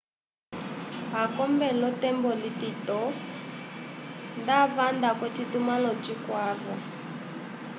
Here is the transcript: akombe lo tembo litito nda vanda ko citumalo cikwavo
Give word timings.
akombe 1.23 1.67
lo 1.81 1.89
tembo 2.01 2.29
litito 2.41 2.99
nda 4.41 4.59
vanda 4.75 5.09
ko 5.19 5.25
citumalo 5.35 5.91
cikwavo 6.03 6.73